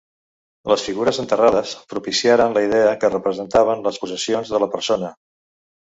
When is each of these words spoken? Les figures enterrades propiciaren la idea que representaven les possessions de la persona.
Les 0.71 0.85
figures 0.87 1.19
enterrades 1.23 1.73
propiciaren 1.93 2.57
la 2.57 2.65
idea 2.69 2.97
que 3.03 3.13
representaven 3.17 3.85
les 3.89 4.01
possessions 4.05 4.55
de 4.55 4.63
la 4.65 4.71
persona. 4.77 5.13